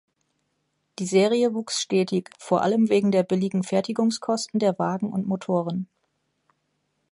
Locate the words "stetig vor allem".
1.79-2.89